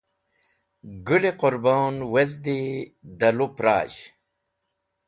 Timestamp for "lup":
3.37-3.55